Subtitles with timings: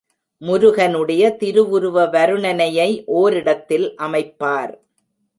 [0.41, 2.87] முருகனுடைய திருவுருவ வருணனையை
[3.05, 4.73] ஓரிடத்தில் அமைப்பார்.